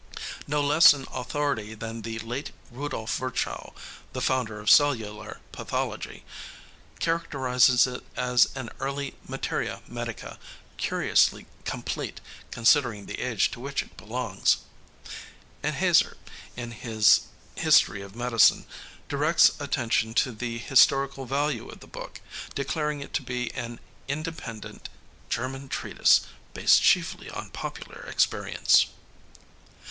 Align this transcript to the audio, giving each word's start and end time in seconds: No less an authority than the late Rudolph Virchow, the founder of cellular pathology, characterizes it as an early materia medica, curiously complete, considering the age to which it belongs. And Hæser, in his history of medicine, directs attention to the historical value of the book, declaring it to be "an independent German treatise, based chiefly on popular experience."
No 0.47 0.63
less 0.63 0.93
an 0.93 1.05
authority 1.13 1.75
than 1.75 2.01
the 2.01 2.17
late 2.17 2.49
Rudolph 2.71 3.15
Virchow, 3.19 3.71
the 4.13 4.19
founder 4.19 4.59
of 4.59 4.67
cellular 4.67 5.41
pathology, 5.51 6.25
characterizes 6.99 7.85
it 7.85 8.03
as 8.17 8.47
an 8.55 8.71
early 8.79 9.13
materia 9.27 9.83
medica, 9.87 10.39
curiously 10.77 11.45
complete, 11.65 12.19
considering 12.49 13.05
the 13.05 13.19
age 13.19 13.51
to 13.51 13.59
which 13.59 13.83
it 13.83 13.95
belongs. 13.95 14.57
And 15.61 15.75
Hæser, 15.75 16.15
in 16.57 16.71
his 16.71 17.27
history 17.55 18.01
of 18.01 18.15
medicine, 18.15 18.65
directs 19.07 19.51
attention 19.59 20.15
to 20.15 20.31
the 20.31 20.57
historical 20.57 21.27
value 21.27 21.69
of 21.69 21.79
the 21.79 21.85
book, 21.85 22.21
declaring 22.55 23.01
it 23.01 23.13
to 23.13 23.21
be 23.21 23.53
"an 23.53 23.79
independent 24.07 24.89
German 25.29 25.69
treatise, 25.69 26.21
based 26.55 26.81
chiefly 26.81 27.29
on 27.29 27.51
popular 27.51 28.01
experience." 28.07 28.87